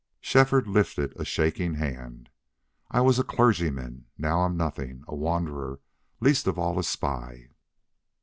Shefford 0.19 0.67
lifted 0.67 1.13
a 1.15 1.23
shaking 1.23 1.75
hand. 1.75 2.31
"I 2.89 3.01
WAS 3.01 3.19
a 3.19 3.23
clergyman. 3.23 4.05
Now 4.17 4.39
I'm 4.41 4.57
nothing 4.57 5.03
a 5.07 5.13
wanderer 5.13 5.79
least 6.19 6.47
of 6.47 6.57
all 6.57 6.79
a 6.79 6.83
spy." 6.83 7.49